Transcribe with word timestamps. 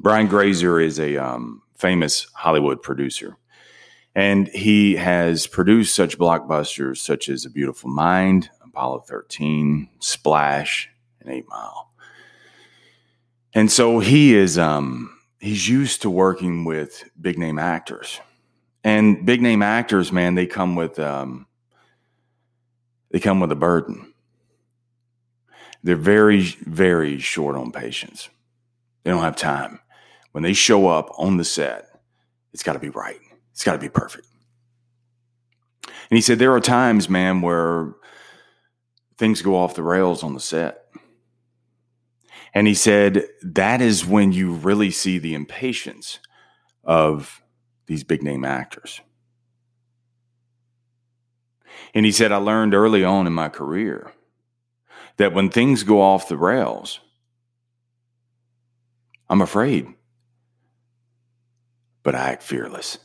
Brian 0.00 0.28
Grazer 0.28 0.80
is 0.80 0.98
a 0.98 1.18
um, 1.18 1.60
famous 1.76 2.26
Hollywood 2.32 2.80
producer, 2.80 3.36
and 4.14 4.48
he 4.48 4.96
has 4.96 5.46
produced 5.46 5.94
such 5.94 6.16
blockbusters 6.16 6.96
such 6.96 7.28
as 7.28 7.44
A 7.44 7.50
Beautiful 7.50 7.90
Mind, 7.90 8.48
Apollo 8.64 9.00
13, 9.00 9.90
Splash, 9.98 10.88
and 11.20 11.30
Eight 11.30 11.44
Mile. 11.50 11.90
And 13.52 13.70
so 13.70 13.98
he 13.98 14.34
is 14.34 14.56
um, 14.56 15.14
he's 15.38 15.68
used 15.68 16.00
to 16.00 16.08
working 16.08 16.64
with 16.64 17.04
big 17.20 17.38
name 17.38 17.58
actors. 17.58 18.20
And 18.82 19.26
big 19.26 19.42
name 19.42 19.62
actors, 19.62 20.10
man, 20.12 20.34
they 20.34 20.46
come 20.46 20.76
with 20.76 20.98
um, 20.98 21.46
they 23.10 23.20
come 23.20 23.38
with 23.38 23.52
a 23.52 23.56
burden. 23.56 24.14
They're 25.82 25.96
very, 25.96 26.40
very 26.40 27.18
short 27.18 27.54
on 27.54 27.70
patience. 27.70 28.30
They 29.04 29.10
don't 29.10 29.22
have 29.22 29.36
time. 29.36 29.80
When 30.32 30.42
they 30.42 30.52
show 30.52 30.88
up 30.88 31.10
on 31.18 31.36
the 31.36 31.44
set, 31.44 32.00
it's 32.52 32.62
got 32.62 32.74
to 32.74 32.78
be 32.78 32.88
right. 32.88 33.20
It's 33.52 33.64
got 33.64 33.72
to 33.72 33.78
be 33.78 33.88
perfect. 33.88 34.26
And 35.84 36.16
he 36.16 36.20
said 36.20 36.38
there 36.38 36.52
are 36.52 36.60
times, 36.60 37.08
man, 37.08 37.40
where 37.40 37.94
things 39.16 39.42
go 39.42 39.56
off 39.56 39.74
the 39.74 39.82
rails 39.82 40.22
on 40.22 40.34
the 40.34 40.40
set. 40.40 40.84
And 42.52 42.66
he 42.66 42.74
said 42.74 43.26
that 43.42 43.80
is 43.80 44.04
when 44.04 44.32
you 44.32 44.52
really 44.52 44.90
see 44.90 45.18
the 45.18 45.34
impatience 45.34 46.18
of 46.82 47.42
these 47.86 48.02
big 48.02 48.22
name 48.22 48.44
actors. 48.44 49.00
And 51.94 52.06
he 52.06 52.12
said, 52.12 52.32
I 52.32 52.36
learned 52.36 52.74
early 52.74 53.04
on 53.04 53.26
in 53.26 53.32
my 53.32 53.48
career 53.48 54.12
that 55.16 55.32
when 55.32 55.50
things 55.50 55.82
go 55.82 56.00
off 56.00 56.28
the 56.28 56.36
rails, 56.36 57.00
I'm 59.28 59.42
afraid, 59.42 59.86
but 62.10 62.18
I 62.18 62.30
act 62.32 62.42
fearless. 62.42 62.98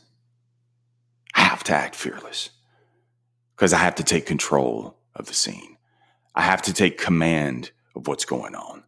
I 1.32 1.42
have 1.42 1.62
to 1.62 1.72
act 1.72 1.94
fearless 1.94 2.50
because 3.54 3.72
I 3.72 3.78
have 3.78 3.94
to 3.94 4.02
take 4.02 4.26
control 4.26 4.98
of 5.14 5.26
the 5.26 5.32
scene. 5.32 5.76
I 6.34 6.42
have 6.42 6.60
to 6.62 6.72
take 6.72 6.98
command 6.98 7.70
of 7.94 8.08
what's 8.08 8.24
going 8.24 8.56
on. 8.56 8.82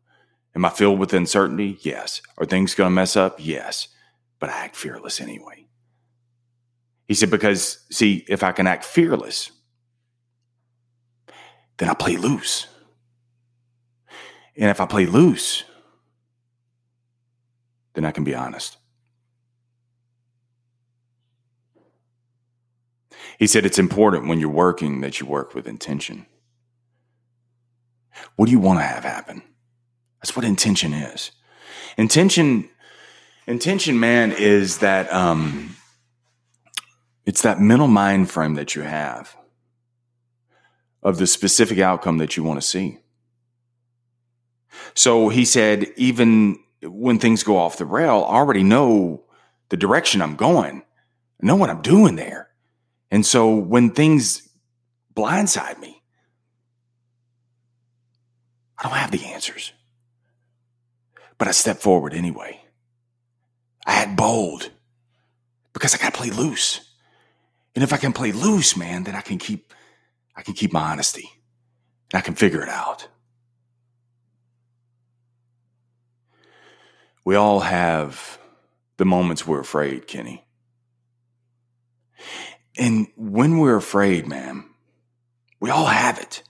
Am 0.57 0.65
I 0.65 0.71
filled 0.71 0.99
with 0.99 1.15
uncertainty? 1.15 1.79
Yes. 1.83 2.21
Are 2.37 2.45
things 2.45 2.75
going 2.75 2.89
to 2.89 2.95
mess 2.95 3.15
up? 3.15 3.37
Yes. 3.39 3.87
But 4.41 4.51
I 4.51 4.65
act 4.65 4.75
fearless 4.75 5.21
anyway. 5.21 5.69
He 7.07 7.15
said, 7.15 7.31
because, 7.31 7.87
see, 7.93 8.25
if 8.27 8.43
I 8.43 8.51
can 8.51 8.67
act 8.67 8.85
fearless, 8.85 9.53
then 11.77 11.89
I 11.89 11.95
play 11.95 12.17
loose. 12.17 12.67
And 14.57 14.69
if 14.69 14.81
I 14.81 14.87
play 14.87 15.07
loose, 15.07 15.63
then 17.95 18.05
I 18.05 18.11
can 18.11 18.25
be 18.25 18.35
honest. 18.35 18.79
He 23.39 23.47
said 23.47 23.65
it's 23.65 23.79
important 23.79 24.29
when 24.29 24.41
you're 24.41 24.49
working 24.49 25.01
that 25.01 25.21
you 25.21 25.27
work 25.27 25.55
with 25.55 25.67
intention. 25.67 26.27
What 28.37 28.47
do 28.47 28.53
you 28.53 28.59
want 28.59 28.81
to 28.81 28.85
have 28.85 29.05
happen? 29.05 29.43
That's 30.21 30.35
what 30.35 30.45
intention 30.45 30.93
is. 30.93 31.31
Intention, 31.97 32.69
intention, 33.47 34.01
man, 34.01 34.33
is 34.33 34.79
that 34.79 35.13
um, 35.13 35.77
it's 37.25 37.43
that 37.43 37.61
mental 37.61 37.89
mind 37.89 38.31
frame 38.31 38.55
that 38.55 38.75
you 38.75 38.83
have 38.83 39.37
of 41.03 41.19
the 41.19 41.27
specific 41.27 41.79
outcome 41.79 42.19
that 42.19 42.37
you 42.37 42.43
want 42.43 42.61
to 42.61 42.67
see. 42.67 42.99
So 44.95 45.29
he 45.29 45.45
said, 45.45 45.87
even 45.97 46.59
when 46.83 47.19
things 47.19 47.43
go 47.43 47.57
off 47.57 47.79
the 47.79 47.85
rail, 47.85 48.25
I 48.29 48.35
already 48.35 48.63
know 48.63 49.25
the 49.69 49.77
direction 49.77 50.23
I'm 50.23 50.37
going. 50.37 50.83
I 51.43 51.47
know 51.47 51.57
what 51.57 51.71
I'm 51.71 51.83
doing 51.83 52.17
there. 52.17 52.48
And 53.11 53.25
so 53.25 53.55
when 53.57 53.91
things 53.91 54.49
blindside 55.15 55.79
me, 55.79 56.03
I 58.79 58.85
don't 58.85 58.93
have 58.93 59.11
the 59.11 59.25
answers. 59.27 59.73
But 61.37 61.49
I 61.49 61.53
step 61.53 61.79
forward 61.79 62.15
anyway. 62.15 62.61
I 63.87 64.03
act 64.03 64.17
bold 64.17 64.71
because 65.73 65.95
I 65.95 65.99
got 65.99 66.13
to 66.13 66.19
play 66.19 66.31
loose. 66.31 66.81
And 67.75 67.83
if 67.83 67.93
I 67.93 67.97
can 67.97 68.13
play 68.13 68.33
loose, 68.33 68.77
man, 68.77 69.05
then 69.05 69.15
I 69.15 69.21
can 69.21 69.39
keep 69.39 69.73
I 70.37 70.43
can 70.43 70.55
keep 70.55 70.73
my 70.73 70.93
honesty. 70.93 71.31
And 72.13 72.19
I 72.19 72.21
can 72.21 72.35
figure 72.35 72.63
it 72.63 72.69
out. 72.69 73.09
We 77.25 77.35
all 77.35 77.61
have 77.61 78.39
the 78.97 79.05
moments 79.05 79.47
we're 79.47 79.61
afraid, 79.61 80.07
Kenny. 80.07 80.45
And 82.79 83.09
when 83.17 83.59
we're 83.59 83.77
afraid, 83.77 84.29
man, 84.29 84.65
we 85.59 85.69
all 85.69 85.87
have 85.87 86.19
it. 86.19 86.45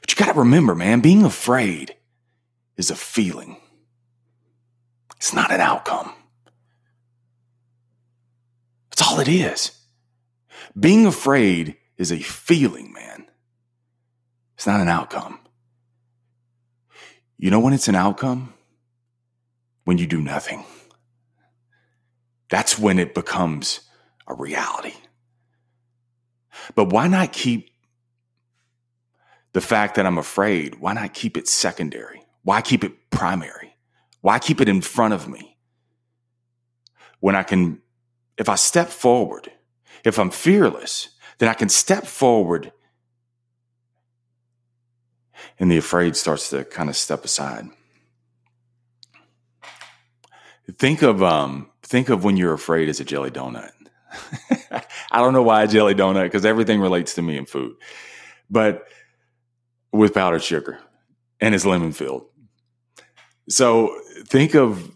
But 0.00 0.10
you 0.10 0.16
got 0.16 0.32
to 0.32 0.40
remember, 0.40 0.74
man, 0.74 1.00
being 1.00 1.24
afraid 1.24 1.94
is 2.76 2.90
a 2.90 2.96
feeling. 2.96 3.56
It's 5.16 5.32
not 5.32 5.52
an 5.52 5.60
outcome. 5.60 6.12
That's 8.90 9.08
all 9.08 9.20
it 9.20 9.28
is. 9.28 9.70
Being 10.78 11.06
afraid 11.06 11.76
is 11.96 12.10
a 12.10 12.18
feeling, 12.18 12.92
man. 12.92 13.26
It's 14.56 14.66
not 14.66 14.80
an 14.80 14.88
outcome. 14.88 15.38
You 17.36 17.52
know 17.52 17.60
when 17.60 17.74
it's 17.74 17.88
an 17.88 17.94
outcome? 17.94 18.54
When 19.84 19.98
you 19.98 20.06
do 20.06 20.20
nothing. 20.20 20.64
That's 22.50 22.76
when 22.76 22.98
it 22.98 23.14
becomes 23.14 23.80
a 24.26 24.34
reality. 24.34 24.94
But 26.74 26.86
why 26.86 27.08
not 27.08 27.32
keep 27.32 27.70
the 29.52 29.60
fact 29.60 29.94
that 29.96 30.06
I'm 30.06 30.18
afraid? 30.18 30.76
Why 30.76 30.92
not 30.92 31.14
keep 31.14 31.36
it 31.36 31.48
secondary? 31.48 32.22
Why 32.42 32.60
keep 32.60 32.84
it 32.84 33.10
primary? 33.10 33.76
Why 34.20 34.38
keep 34.38 34.60
it 34.60 34.68
in 34.68 34.80
front 34.80 35.14
of 35.14 35.28
me? 35.28 35.56
When 37.20 37.34
I 37.34 37.42
can, 37.42 37.80
if 38.36 38.48
I 38.48 38.54
step 38.54 38.88
forward, 38.88 39.50
if 40.04 40.18
I'm 40.18 40.30
fearless, 40.30 41.08
then 41.38 41.48
I 41.48 41.54
can 41.54 41.68
step 41.68 42.06
forward 42.06 42.72
and 45.58 45.70
the 45.70 45.76
afraid 45.76 46.16
starts 46.16 46.50
to 46.50 46.64
kind 46.64 46.88
of 46.88 46.96
step 46.96 47.24
aside. 47.24 47.68
Think 50.78 51.02
of 51.02 51.22
um, 51.22 51.70
think 51.82 52.08
of 52.08 52.24
when 52.24 52.36
you're 52.36 52.52
afraid 52.52 52.88
as 52.88 53.00
a 53.00 53.04
jelly 53.04 53.30
donut. 53.30 53.70
I 55.10 55.20
don't 55.20 55.32
know 55.32 55.42
why 55.42 55.66
jelly 55.66 55.94
donut 55.94 56.24
because 56.24 56.44
everything 56.44 56.80
relates 56.80 57.14
to 57.14 57.22
me 57.22 57.36
in 57.36 57.46
food, 57.46 57.76
but 58.50 58.86
with 59.92 60.14
powdered 60.14 60.42
sugar 60.42 60.78
and 61.40 61.54
it's 61.54 61.64
lemon 61.64 61.92
filled. 61.92 62.26
So 63.48 63.98
think 64.26 64.54
of 64.54 64.90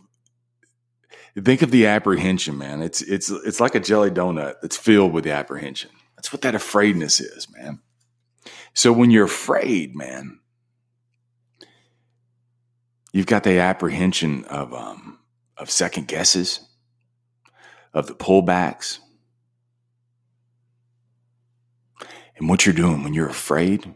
think 1.40 1.62
of 1.62 1.70
the 1.70 1.86
apprehension, 1.86 2.58
man. 2.58 2.82
It's 2.82 3.00
it's 3.02 3.30
it's 3.30 3.60
like 3.60 3.74
a 3.74 3.80
jelly 3.80 4.10
donut 4.10 4.56
that's 4.60 4.76
filled 4.76 5.12
with 5.12 5.24
the 5.24 5.32
apprehension. 5.32 5.90
That's 6.16 6.32
what 6.32 6.42
that 6.42 6.54
afraidness 6.54 7.20
is, 7.20 7.48
man. 7.50 7.80
So 8.74 8.92
when 8.92 9.10
you're 9.10 9.24
afraid, 9.24 9.96
man, 9.96 10.38
you've 13.12 13.26
got 13.26 13.44
the 13.44 13.58
apprehension 13.58 14.44
of 14.44 14.74
um, 14.74 15.18
of 15.56 15.70
second 15.70 16.08
guesses, 16.08 16.60
of 17.94 18.06
the 18.06 18.14
pullbacks. 18.14 18.98
And 22.42 22.48
what 22.48 22.66
you're 22.66 22.74
doing 22.74 23.04
when 23.04 23.14
you're 23.14 23.28
afraid, 23.28 23.94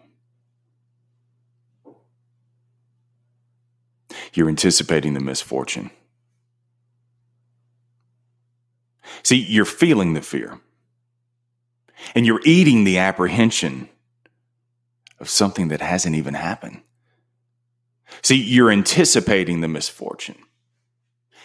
you're 4.35 4.49
anticipating 4.49 5.15
the 5.15 5.21
misfortune. 5.21 5.91
See, 9.25 9.35
you're 9.35 9.65
feeling 9.65 10.15
the 10.15 10.23
fear 10.23 10.61
and 12.15 12.25
you're 12.25 12.41
eating 12.45 12.85
the 12.85 12.99
apprehension 12.99 13.89
of 15.19 15.29
something 15.29 15.67
that 15.67 15.81
hasn't 15.81 16.15
even 16.15 16.35
happened. 16.35 16.83
See, 18.23 18.41
you're 18.41 18.71
anticipating 18.71 19.61
the 19.61 19.67
misfortune. 19.67 20.39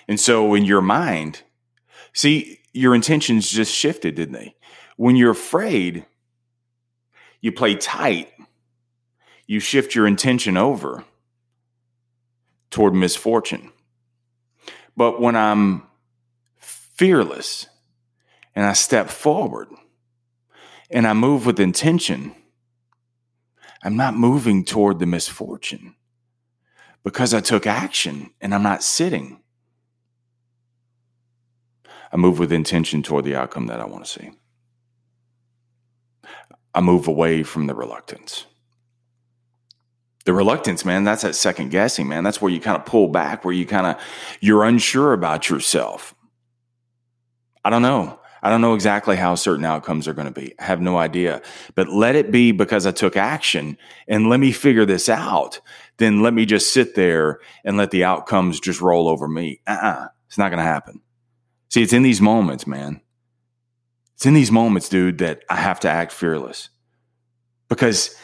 And 0.07 0.19
so 0.19 0.53
in 0.53 0.65
your 0.65 0.83
mind, 0.83 1.41
see, 2.13 2.59
your 2.73 2.93
intentions 2.93 3.49
just 3.49 3.73
shifted, 3.73 4.13
didn't 4.13 4.35
they? 4.35 4.53
When 4.97 5.15
you're 5.15 5.31
afraid, 5.31 6.05
you 7.41 7.51
play 7.51 7.75
tight, 7.75 8.31
you 9.47 9.59
shift 9.59 9.95
your 9.95 10.07
intention 10.07 10.55
over 10.55 11.03
toward 12.69 12.93
misfortune. 12.93 13.71
But 14.95 15.19
when 15.19 15.35
I'm 15.35 15.83
fearless 16.57 17.67
and 18.55 18.65
I 18.65 18.73
step 18.73 19.09
forward, 19.09 19.69
and 20.91 21.07
I 21.07 21.13
move 21.13 21.45
with 21.45 21.59
intention, 21.59 22.35
I'm 23.81 23.95
not 23.95 24.15
moving 24.15 24.63
toward 24.63 24.99
the 24.99 25.05
misfortune 25.05 25.95
because 27.03 27.33
I 27.33 27.39
took 27.39 27.65
action 27.65 28.31
and 28.41 28.53
I'm 28.53 28.63
not 28.63 28.83
sitting. 28.83 29.39
I 32.11 32.17
move 32.17 32.39
with 32.39 32.51
intention 32.51 33.01
toward 33.01 33.23
the 33.25 33.35
outcome 33.35 33.67
that 33.67 33.79
I 33.79 33.85
want 33.85 34.05
to 34.05 34.11
see. 34.11 34.31
I 36.73 36.81
move 36.81 37.07
away 37.07 37.43
from 37.43 37.67
the 37.67 37.75
reluctance. 37.75 38.45
The 40.25 40.33
reluctance, 40.33 40.85
man, 40.85 41.03
that's 41.03 41.23
that 41.23 41.35
second 41.35 41.69
guessing, 41.69 42.07
man. 42.07 42.23
That's 42.23 42.41
where 42.41 42.51
you 42.51 42.59
kind 42.59 42.77
of 42.77 42.85
pull 42.85 43.07
back, 43.07 43.43
where 43.43 43.53
you 43.53 43.65
kind 43.65 43.87
of 43.87 44.01
you're 44.39 44.63
unsure 44.63 45.13
about 45.13 45.49
yourself. 45.49 46.13
I 47.65 47.69
don't 47.69 47.81
know. 47.81 48.19
I 48.43 48.49
don't 48.49 48.61
know 48.61 48.73
exactly 48.73 49.15
how 49.15 49.35
certain 49.35 49.65
outcomes 49.65 50.07
are 50.07 50.13
going 50.13 50.31
to 50.31 50.39
be. 50.39 50.55
I 50.59 50.63
have 50.63 50.81
no 50.81 50.97
idea. 50.97 51.41
But 51.75 51.89
let 51.89 52.15
it 52.15 52.31
be 52.31 52.51
because 52.51 52.87
I 52.87 52.91
took 52.91 53.15
action 53.15 53.77
and 54.07 54.29
let 54.29 54.39
me 54.39 54.51
figure 54.51 54.85
this 54.85 55.09
out. 55.09 55.59
Then 55.97 56.23
let 56.23 56.33
me 56.33 56.45
just 56.47 56.73
sit 56.73 56.95
there 56.95 57.39
and 57.63 57.77
let 57.77 57.91
the 57.91 58.03
outcomes 58.03 58.59
just 58.59 58.81
roll 58.81 59.07
over 59.07 59.27
me. 59.27 59.61
Uh 59.67 59.77
uh-uh. 59.81 60.07
It's 60.27 60.37
not 60.39 60.49
going 60.49 60.57
to 60.57 60.63
happen. 60.63 61.01
See, 61.69 61.83
it's 61.83 61.93
in 61.93 62.03
these 62.03 62.21
moments, 62.21 62.65
man. 62.65 63.01
It's 64.21 64.27
in 64.27 64.35
these 64.35 64.51
moments, 64.51 64.87
dude, 64.87 65.17
that 65.17 65.43
I 65.49 65.55
have 65.55 65.79
to 65.79 65.89
act 65.89 66.11
fearless. 66.11 66.69
Because 67.69 68.15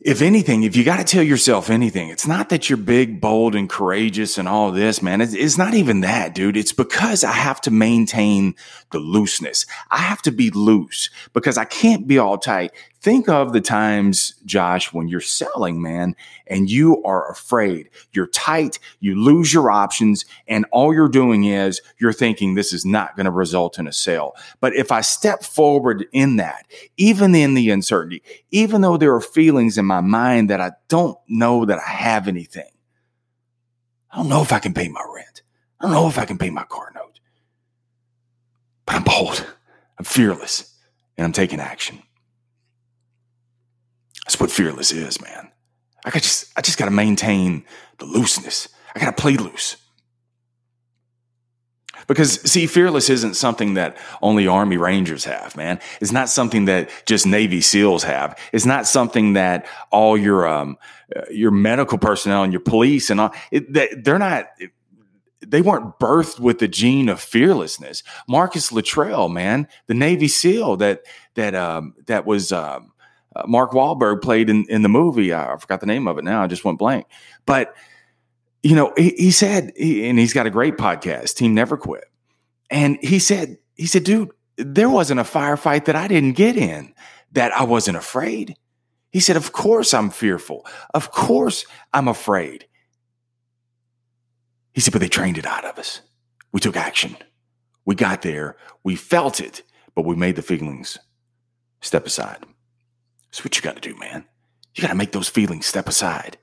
if 0.00 0.20
anything, 0.20 0.64
if 0.64 0.74
you 0.74 0.82
got 0.82 0.96
to 0.96 1.04
tell 1.04 1.22
yourself 1.22 1.70
anything, 1.70 2.08
it's 2.08 2.26
not 2.26 2.48
that 2.48 2.68
you're 2.68 2.76
big, 2.76 3.20
bold, 3.20 3.54
and 3.54 3.70
courageous 3.70 4.36
and 4.36 4.48
all 4.48 4.72
this, 4.72 5.02
man. 5.02 5.20
It's, 5.20 5.32
it's, 5.32 5.56
not 5.56 5.74
even 5.74 6.00
that, 6.00 6.34
dude. 6.34 6.56
It's 6.56 6.72
because 6.72 7.22
I 7.22 7.30
have 7.30 7.60
to 7.60 7.70
maintain 7.70 8.56
the 8.90 8.98
looseness. 8.98 9.64
I 9.92 9.98
have 9.98 10.22
to 10.22 10.32
be 10.32 10.50
loose 10.50 11.08
because 11.32 11.56
I 11.56 11.66
can't 11.66 12.08
be 12.08 12.18
all 12.18 12.36
tight. 12.36 12.72
Think 13.00 13.28
of 13.28 13.52
the 13.52 13.60
times, 13.60 14.34
Josh, 14.44 14.92
when 14.92 15.06
you're 15.06 15.20
selling, 15.20 15.80
man, 15.80 16.16
and 16.46 16.68
you 16.68 17.02
are 17.04 17.30
afraid. 17.30 17.88
You're 18.12 18.26
tight, 18.26 18.78
you 19.00 19.14
lose 19.22 19.52
your 19.52 19.70
options, 19.70 20.24
and 20.48 20.66
all 20.72 20.92
you're 20.92 21.08
doing 21.08 21.44
is 21.44 21.80
you're 21.98 22.12
thinking 22.12 22.54
this 22.54 22.72
is 22.72 22.84
not 22.84 23.14
going 23.14 23.26
to 23.26 23.30
result 23.30 23.78
in 23.78 23.86
a 23.86 23.92
sale. 23.92 24.34
But 24.60 24.74
if 24.74 24.90
I 24.90 25.02
step 25.02 25.44
forward 25.44 26.06
in 26.12 26.36
that, 26.36 26.66
even 26.96 27.34
in 27.34 27.54
the 27.54 27.70
uncertainty, 27.70 28.22
even 28.50 28.80
though 28.80 28.96
there 28.96 29.14
are 29.14 29.20
feelings 29.20 29.78
in 29.78 29.84
my 29.84 30.00
mind 30.00 30.50
that 30.50 30.60
I 30.60 30.72
don't 30.88 31.18
know 31.28 31.64
that 31.64 31.78
I 31.78 31.88
have 31.88 32.26
anything, 32.26 32.70
I 34.10 34.16
don't 34.16 34.28
know 34.28 34.42
if 34.42 34.52
I 34.52 34.58
can 34.58 34.74
pay 34.74 34.88
my 34.88 35.04
rent. 35.14 35.42
I 35.78 35.84
don't 35.84 35.92
know 35.92 36.08
if 36.08 36.18
I 36.18 36.24
can 36.24 36.38
pay 36.38 36.50
my 36.50 36.64
car 36.64 36.90
note. 36.94 37.20
But 38.86 38.96
I'm 38.96 39.04
bold, 39.04 39.46
I'm 39.98 40.04
fearless, 40.04 40.74
and 41.16 41.24
I'm 41.24 41.32
taking 41.32 41.60
action. 41.60 42.02
That's 44.26 44.40
what 44.40 44.50
fearless 44.50 44.90
is, 44.90 45.22
man. 45.22 45.52
I 46.04 46.10
got 46.10 46.22
just 46.22 46.52
I 46.56 46.60
just 46.60 46.78
got 46.78 46.86
to 46.86 46.90
maintain 46.90 47.64
the 47.98 48.06
looseness. 48.06 48.68
I 48.94 48.98
got 48.98 49.16
to 49.16 49.22
play 49.22 49.36
loose. 49.36 49.76
Because 52.08 52.40
see, 52.42 52.66
fearless 52.66 53.08
isn't 53.08 53.34
something 53.34 53.74
that 53.74 53.96
only 54.22 54.46
Army 54.46 54.76
Rangers 54.76 55.24
have, 55.24 55.56
man. 55.56 55.80
It's 56.00 56.12
not 56.12 56.28
something 56.28 56.66
that 56.66 56.90
just 57.06 57.26
Navy 57.26 57.60
SEALs 57.60 58.04
have. 58.04 58.38
It's 58.52 58.66
not 58.66 58.86
something 58.86 59.32
that 59.32 59.66
all 59.90 60.16
your 60.16 60.46
um, 60.46 60.76
uh, 61.14 61.22
your 61.30 61.52
medical 61.52 61.98
personnel 61.98 62.42
and 62.42 62.52
your 62.52 62.60
police 62.60 63.10
and 63.10 63.20
all 63.20 63.34
it, 63.50 63.72
they, 63.72 63.88
they're 63.96 64.18
not. 64.18 64.46
They 65.40 65.62
weren't 65.62 65.98
birthed 66.00 66.40
with 66.40 66.58
the 66.58 66.66
gene 66.66 67.08
of 67.08 67.20
fearlessness. 67.20 68.02
Marcus 68.28 68.72
Luttrell, 68.72 69.28
man, 69.28 69.68
the 69.86 69.94
Navy 69.94 70.28
SEAL 70.28 70.78
that 70.78 71.02
that 71.34 71.54
um, 71.54 71.94
that 72.06 72.26
was 72.26 72.52
um, 72.52 72.92
Mark 73.46 73.72
Wahlberg 73.72 74.22
played 74.22 74.48
in, 74.48 74.64
in 74.68 74.82
the 74.82 74.88
movie. 74.88 75.34
I 75.34 75.56
forgot 75.58 75.80
the 75.80 75.86
name 75.86 76.06
of 76.08 76.18
it 76.18 76.24
now. 76.24 76.42
I 76.42 76.46
just 76.46 76.64
went 76.64 76.78
blank. 76.78 77.06
But, 77.44 77.74
you 78.62 78.74
know, 78.74 78.92
he, 78.96 79.10
he 79.10 79.30
said, 79.30 79.72
he, 79.76 80.08
and 80.08 80.18
he's 80.18 80.32
got 80.32 80.46
a 80.46 80.50
great 80.50 80.76
podcast, 80.76 81.34
Team 81.34 81.54
Never 81.54 81.76
Quit. 81.76 82.04
And 82.70 82.98
he 83.02 83.18
said, 83.18 83.58
he 83.74 83.86
said, 83.86 84.04
dude, 84.04 84.30
there 84.56 84.90
wasn't 84.90 85.20
a 85.20 85.24
firefight 85.24 85.84
that 85.84 85.96
I 85.96 86.08
didn't 86.08 86.32
get 86.32 86.56
in 86.56 86.94
that 87.32 87.52
I 87.52 87.64
wasn't 87.64 87.96
afraid. 87.96 88.56
He 89.10 89.20
said, 89.20 89.36
of 89.36 89.52
course 89.52 89.94
I'm 89.94 90.10
fearful. 90.10 90.66
Of 90.94 91.10
course 91.10 91.66
I'm 91.92 92.08
afraid. 92.08 92.66
He 94.72 94.80
said, 94.80 94.92
but 94.92 95.00
they 95.00 95.08
trained 95.08 95.38
it 95.38 95.46
out 95.46 95.64
of 95.64 95.78
us. 95.78 96.00
We 96.52 96.60
took 96.60 96.76
action. 96.76 97.16
We 97.84 97.94
got 97.94 98.22
there. 98.22 98.56
We 98.82 98.96
felt 98.96 99.40
it, 99.40 99.62
but 99.94 100.04
we 100.04 100.16
made 100.16 100.36
the 100.36 100.42
feelings 100.42 100.98
step 101.80 102.06
aside. 102.06 102.44
That's 103.36 103.44
what 103.44 103.56
you 103.56 103.60
got 103.60 103.74
to 103.74 103.86
do, 103.86 103.94
man. 103.98 104.24
You 104.74 104.80
got 104.80 104.88
to 104.88 104.94
make 104.94 105.12
those 105.12 105.28
feelings 105.28 105.66
step 105.66 105.88
aside. 105.88 106.38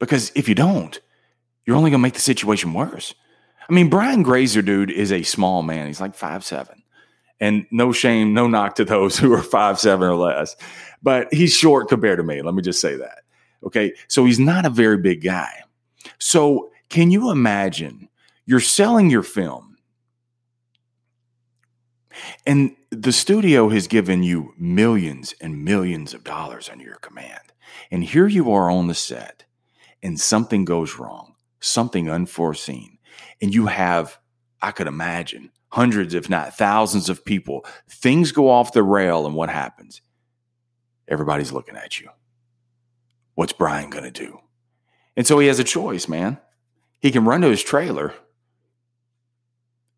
Because 0.00 0.32
if 0.34 0.48
you 0.48 0.56
don't, 0.56 0.98
you're 1.64 1.76
only 1.76 1.92
going 1.92 2.00
to 2.00 2.02
make 2.02 2.14
the 2.14 2.20
situation 2.20 2.74
worse. 2.74 3.14
I 3.68 3.72
mean, 3.72 3.88
Brian 3.88 4.24
Grazer, 4.24 4.60
dude, 4.60 4.90
is 4.90 5.12
a 5.12 5.22
small 5.22 5.62
man. 5.62 5.86
He's 5.86 6.00
like 6.00 6.16
five 6.16 6.44
seven, 6.44 6.82
And 7.38 7.64
no 7.70 7.92
shame, 7.92 8.34
no 8.34 8.48
knock 8.48 8.74
to 8.74 8.84
those 8.84 9.16
who 9.20 9.32
are 9.34 9.42
five 9.42 9.78
seven 9.78 10.08
or 10.08 10.16
less. 10.16 10.56
But 11.00 11.32
he's 11.32 11.54
short 11.54 11.88
compared 11.88 12.18
to 12.18 12.24
me. 12.24 12.42
Let 12.42 12.54
me 12.54 12.62
just 12.62 12.80
say 12.80 12.96
that. 12.96 13.20
Okay. 13.64 13.94
So 14.08 14.24
he's 14.24 14.40
not 14.40 14.66
a 14.66 14.70
very 14.70 14.98
big 14.98 15.22
guy. 15.22 15.62
So 16.18 16.72
can 16.88 17.12
you 17.12 17.30
imagine 17.30 18.08
you're 18.46 18.58
selling 18.58 19.10
your 19.10 19.22
film 19.22 19.73
and 22.46 22.76
the 22.90 23.12
studio 23.12 23.68
has 23.68 23.86
given 23.86 24.22
you 24.22 24.54
millions 24.58 25.34
and 25.40 25.64
millions 25.64 26.14
of 26.14 26.24
dollars 26.24 26.68
under 26.68 26.84
your 26.84 26.96
command. 26.96 27.40
And 27.90 28.04
here 28.04 28.26
you 28.26 28.52
are 28.52 28.70
on 28.70 28.86
the 28.86 28.94
set, 28.94 29.44
and 30.02 30.18
something 30.18 30.64
goes 30.64 30.98
wrong, 30.98 31.34
something 31.60 32.10
unforeseen. 32.10 32.98
And 33.40 33.54
you 33.54 33.66
have, 33.66 34.18
I 34.62 34.70
could 34.70 34.86
imagine, 34.86 35.50
hundreds, 35.68 36.14
if 36.14 36.30
not 36.30 36.56
thousands 36.56 37.08
of 37.08 37.24
people. 37.24 37.66
Things 37.88 38.32
go 38.32 38.48
off 38.48 38.72
the 38.72 38.82
rail, 38.82 39.26
and 39.26 39.34
what 39.34 39.50
happens? 39.50 40.00
Everybody's 41.08 41.52
looking 41.52 41.76
at 41.76 42.00
you. 42.00 42.08
What's 43.34 43.52
Brian 43.52 43.90
going 43.90 44.04
to 44.04 44.10
do? 44.10 44.38
And 45.16 45.26
so 45.26 45.38
he 45.38 45.48
has 45.48 45.58
a 45.58 45.64
choice, 45.64 46.08
man. 46.08 46.38
He 47.00 47.10
can 47.10 47.24
run 47.24 47.40
to 47.42 47.48
his 47.48 47.62
trailer 47.62 48.14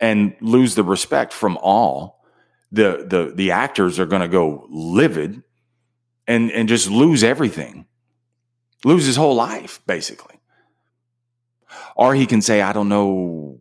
and 0.01 0.37
lose 0.41 0.75
the 0.75 0.85
respect 0.85 1.33
from 1.33 1.57
all, 1.59 2.25
the 2.73 3.07
the 3.09 3.33
the 3.35 3.51
actors 3.51 3.99
are 3.99 4.07
going 4.07 4.23
to 4.23 4.29
go 4.29 4.67
livid 4.71 5.43
and 6.27 6.51
and 6.51 6.69
just 6.69 6.91
lose 6.91 7.23
everything, 7.25 7.87
lose 8.85 9.07
his 9.07 9.17
whole 9.17 9.35
life 9.35 9.81
basically. 9.87 10.37
Or 11.97 12.15
he 12.15 12.27
can 12.27 12.43
say, 12.43 12.61
"I 12.61 12.73
don't 12.73 12.89
know 12.89 13.61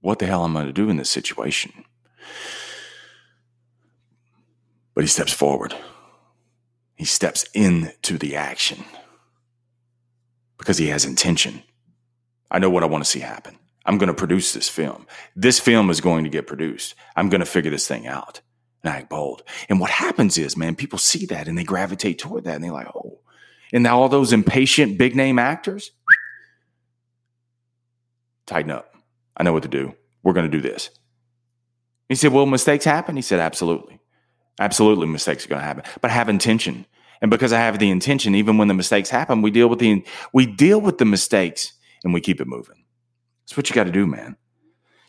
what 0.00 0.18
the 0.18 0.26
hell 0.26 0.44
I'm 0.44 0.52
going 0.52 0.66
to 0.66 0.72
do 0.72 0.88
in 0.88 0.96
this 0.96 1.10
situation," 1.10 1.84
but 4.94 5.02
he 5.02 5.08
steps 5.08 5.32
forward. 5.32 5.74
He 6.94 7.04
steps 7.06 7.44
into 7.54 8.18
the 8.18 8.36
action 8.36 8.84
because 10.58 10.78
he 10.78 10.88
has 10.88 11.04
intention. 11.04 11.62
I 12.50 12.58
know 12.58 12.68
what 12.68 12.82
I 12.82 12.86
want 12.86 13.02
to 13.04 13.10
see 13.10 13.20
happen. 13.20 13.58
I'm 13.90 13.98
going 13.98 14.06
to 14.06 14.14
produce 14.14 14.52
this 14.52 14.68
film. 14.68 15.04
This 15.34 15.58
film 15.58 15.90
is 15.90 16.00
going 16.00 16.22
to 16.22 16.30
get 16.30 16.46
produced. 16.46 16.94
I'm 17.16 17.28
going 17.28 17.40
to 17.40 17.44
figure 17.44 17.72
this 17.72 17.88
thing 17.88 18.06
out. 18.06 18.40
And 18.84 18.92
I 18.94 18.98
act 18.98 19.10
bold. 19.10 19.42
And 19.68 19.80
what 19.80 19.90
happens 19.90 20.38
is, 20.38 20.56
man, 20.56 20.76
people 20.76 20.96
see 20.96 21.26
that 21.26 21.48
and 21.48 21.58
they 21.58 21.64
gravitate 21.64 22.20
toward 22.20 22.44
that 22.44 22.54
and 22.54 22.62
they're 22.62 22.70
like, 22.70 22.86
oh. 22.94 23.18
And 23.72 23.82
now 23.82 24.00
all 24.00 24.08
those 24.08 24.32
impatient 24.32 24.96
big 24.96 25.16
name 25.16 25.40
actors, 25.40 25.90
tighten 28.46 28.70
up. 28.70 28.94
I 29.36 29.42
know 29.42 29.52
what 29.52 29.64
to 29.64 29.68
do. 29.68 29.92
We're 30.22 30.34
going 30.34 30.48
to 30.48 30.56
do 30.56 30.62
this. 30.62 30.90
He 32.08 32.14
said, 32.14 32.32
Will 32.32 32.46
mistakes 32.46 32.84
happen? 32.84 33.16
He 33.16 33.22
said, 33.22 33.40
Absolutely. 33.40 33.98
Absolutely, 34.60 35.08
mistakes 35.08 35.46
are 35.46 35.48
going 35.48 35.62
to 35.62 35.66
happen. 35.66 35.82
But 36.00 36.12
I 36.12 36.14
have 36.14 36.28
intention. 36.28 36.86
And 37.20 37.28
because 37.28 37.52
I 37.52 37.58
have 37.58 37.80
the 37.80 37.90
intention, 37.90 38.36
even 38.36 38.56
when 38.56 38.68
the 38.68 38.74
mistakes 38.74 39.10
happen, 39.10 39.42
we 39.42 39.50
deal 39.50 39.66
with 39.66 39.80
the 39.80 40.04
we 40.32 40.46
deal 40.46 40.80
with 40.80 40.98
the 40.98 41.04
mistakes 41.04 41.72
and 42.04 42.14
we 42.14 42.20
keep 42.20 42.40
it 42.40 42.46
moving. 42.46 42.79
That's 43.50 43.56
what 43.56 43.68
you 43.68 43.74
got 43.74 43.84
to 43.84 43.90
do, 43.90 44.06
man. 44.06 44.36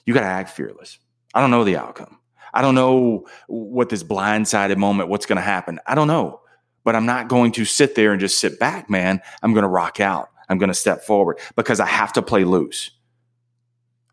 You 0.03 0.15
got 0.15 0.21
to 0.21 0.25
act 0.25 0.49
fearless. 0.49 0.97
I 1.31 1.41
don't 1.41 1.51
know 1.51 1.63
the 1.63 1.77
outcome. 1.77 2.17
I 2.51 2.63
don't 2.63 2.73
know 2.73 3.27
what 3.47 3.89
this 3.89 4.03
blindsided 4.03 4.77
moment, 4.77 5.09
what's 5.09 5.27
going 5.27 5.35
to 5.35 5.43
happen. 5.43 5.79
I 5.85 5.93
don't 5.93 6.07
know. 6.07 6.41
But 6.83 6.95
I'm 6.95 7.05
not 7.05 7.27
going 7.27 7.51
to 7.51 7.65
sit 7.65 7.93
there 7.93 8.11
and 8.11 8.19
just 8.19 8.39
sit 8.39 8.59
back, 8.59 8.89
man. 8.89 9.21
I'm 9.43 9.53
going 9.53 9.61
to 9.61 9.69
rock 9.69 9.99
out. 9.99 10.29
I'm 10.49 10.57
going 10.57 10.69
to 10.69 10.73
step 10.73 11.03
forward 11.03 11.37
because 11.55 11.79
I 11.79 11.85
have 11.85 12.13
to 12.13 12.23
play 12.23 12.43
loose. 12.43 12.89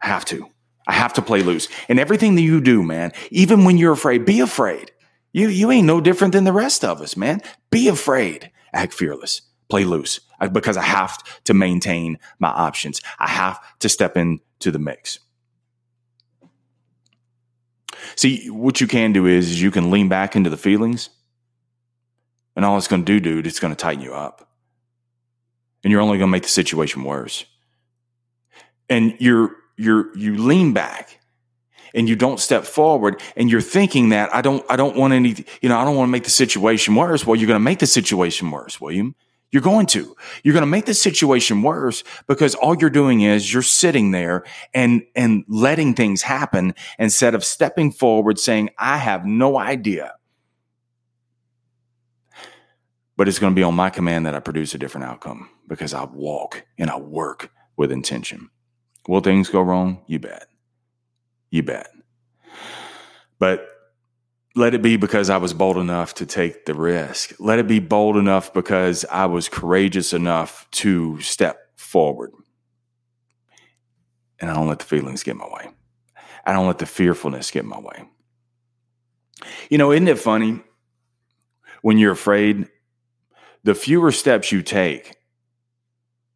I 0.02 0.08
have 0.08 0.26
to. 0.26 0.46
I 0.86 0.92
have 0.92 1.14
to 1.14 1.22
play 1.22 1.42
loose. 1.42 1.68
And 1.88 1.98
everything 1.98 2.34
that 2.34 2.42
you 2.42 2.60
do, 2.60 2.82
man, 2.82 3.14
even 3.30 3.64
when 3.64 3.78
you're 3.78 3.92
afraid, 3.92 4.26
be 4.26 4.40
afraid. 4.40 4.92
You, 5.32 5.48
you 5.48 5.70
ain't 5.70 5.86
no 5.86 6.02
different 6.02 6.34
than 6.34 6.44
the 6.44 6.52
rest 6.52 6.84
of 6.84 7.00
us, 7.00 7.16
man. 7.16 7.40
Be 7.70 7.88
afraid. 7.88 8.50
Act 8.74 8.92
fearless 8.92 9.40
play 9.68 9.84
loose 9.84 10.20
uh, 10.40 10.48
because 10.48 10.76
I 10.76 10.82
have 10.82 11.22
to 11.44 11.54
maintain 11.54 12.18
my 12.38 12.48
options. 12.48 13.00
I 13.18 13.28
have 13.28 13.60
to 13.80 13.88
step 13.88 14.16
into 14.16 14.70
the 14.70 14.78
mix. 14.78 15.20
See, 18.16 18.48
what 18.48 18.80
you 18.80 18.86
can 18.86 19.12
do 19.12 19.26
is, 19.26 19.50
is 19.50 19.62
you 19.62 19.70
can 19.70 19.90
lean 19.90 20.08
back 20.08 20.36
into 20.36 20.50
the 20.50 20.56
feelings, 20.56 21.10
and 22.56 22.64
all 22.64 22.76
it's 22.76 22.88
going 22.88 23.04
to 23.04 23.12
do, 23.12 23.20
dude, 23.20 23.46
it's 23.46 23.60
going 23.60 23.72
to 23.72 23.76
tighten 23.76 24.02
you 24.02 24.14
up. 24.14 24.48
And 25.84 25.92
you're 25.92 26.00
only 26.00 26.18
going 26.18 26.28
to 26.28 26.32
make 26.32 26.42
the 26.42 26.48
situation 26.48 27.04
worse. 27.04 27.44
And 28.88 29.14
you're 29.18 29.54
you're 29.76 30.16
you 30.16 30.38
lean 30.38 30.72
back 30.72 31.20
and 31.94 32.08
you 32.08 32.16
don't 32.16 32.40
step 32.40 32.64
forward 32.64 33.22
and 33.36 33.50
you're 33.50 33.60
thinking 33.60 34.10
that 34.10 34.34
I 34.34 34.42
don't, 34.42 34.64
I 34.68 34.76
don't 34.76 34.96
want 34.96 35.12
any, 35.12 35.44
you 35.62 35.68
know, 35.68 35.78
I 35.78 35.84
don't 35.84 35.96
want 35.96 36.08
to 36.08 36.12
make 36.12 36.24
the 36.24 36.30
situation 36.30 36.94
worse. 36.94 37.26
Well, 37.26 37.36
you're 37.36 37.46
going 37.46 37.60
to 37.60 37.64
make 37.64 37.78
the 37.78 37.86
situation 37.86 38.50
worse, 38.50 38.80
William. 38.80 39.14
You're 39.50 39.62
going 39.62 39.86
to. 39.86 40.14
You're 40.42 40.52
going 40.52 40.62
to 40.62 40.66
make 40.66 40.84
the 40.84 40.94
situation 40.94 41.62
worse 41.62 42.04
because 42.26 42.54
all 42.54 42.76
you're 42.76 42.90
doing 42.90 43.22
is 43.22 43.52
you're 43.52 43.62
sitting 43.62 44.10
there 44.10 44.44
and, 44.74 45.02
and 45.16 45.44
letting 45.48 45.94
things 45.94 46.22
happen 46.22 46.74
instead 46.98 47.34
of 47.34 47.44
stepping 47.44 47.90
forward 47.90 48.38
saying, 48.38 48.70
I 48.78 48.98
have 48.98 49.24
no 49.24 49.58
idea. 49.58 50.14
But 53.16 53.26
it's 53.26 53.38
going 53.38 53.52
to 53.52 53.58
be 53.58 53.64
on 53.64 53.74
my 53.74 53.90
command 53.90 54.26
that 54.26 54.34
I 54.34 54.40
produce 54.40 54.74
a 54.74 54.78
different 54.78 55.06
outcome 55.06 55.48
because 55.66 55.94
I 55.94 56.04
walk 56.04 56.64
and 56.78 56.90
I 56.90 56.98
work 56.98 57.50
with 57.76 57.90
intention. 57.90 58.50
Will 59.08 59.20
things 59.20 59.48
go 59.48 59.62
wrong? 59.62 60.02
You 60.06 60.18
bet. 60.18 60.46
You 61.50 61.62
bet. 61.62 61.88
But 63.38 63.66
let 64.58 64.74
it 64.74 64.82
be 64.82 64.96
because 64.96 65.30
I 65.30 65.36
was 65.36 65.54
bold 65.54 65.78
enough 65.78 66.14
to 66.14 66.26
take 66.26 66.66
the 66.66 66.74
risk. 66.74 67.34
Let 67.38 67.58
it 67.58 67.68
be 67.68 67.78
bold 67.78 68.16
enough 68.16 68.52
because 68.52 69.04
I 69.10 69.26
was 69.26 69.48
courageous 69.48 70.12
enough 70.12 70.66
to 70.72 71.20
step 71.20 71.58
forward. 71.76 72.32
And 74.40 74.50
I 74.50 74.54
don't 74.54 74.68
let 74.68 74.80
the 74.80 74.84
feelings 74.84 75.22
get 75.22 75.36
my 75.36 75.46
way. 75.46 75.68
I 76.44 76.52
don't 76.52 76.66
let 76.66 76.78
the 76.78 76.86
fearfulness 76.86 77.50
get 77.50 77.64
my 77.64 77.78
way. 77.78 78.08
You 79.70 79.78
know, 79.78 79.92
isn't 79.92 80.08
it 80.08 80.18
funny 80.18 80.60
when 81.82 81.98
you're 81.98 82.12
afraid? 82.12 82.68
The 83.64 83.74
fewer 83.74 84.12
steps 84.12 84.50
you 84.50 84.62
take, 84.62 85.16